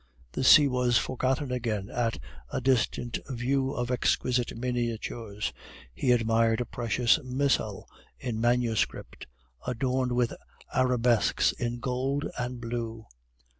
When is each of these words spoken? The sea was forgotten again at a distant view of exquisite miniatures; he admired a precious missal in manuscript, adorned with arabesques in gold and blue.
The 0.31 0.43
sea 0.43 0.67
was 0.67 0.97
forgotten 0.97 1.51
again 1.51 1.91
at 1.91 2.17
a 2.51 2.59
distant 2.59 3.19
view 3.29 3.69
of 3.71 3.91
exquisite 3.91 4.57
miniatures; 4.57 5.53
he 5.93 6.11
admired 6.11 6.59
a 6.59 6.65
precious 6.65 7.19
missal 7.23 7.87
in 8.17 8.41
manuscript, 8.41 9.27
adorned 9.67 10.13
with 10.13 10.33
arabesques 10.73 11.51
in 11.51 11.77
gold 11.77 12.25
and 12.39 12.59
blue. 12.59 13.05